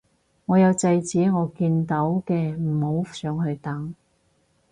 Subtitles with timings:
[0.47, 3.93] 我有制止我見到嘅唔好上去等